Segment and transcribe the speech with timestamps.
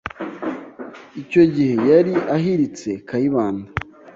[1.21, 3.67] icyo gihe yari ahiritse Kayibanda.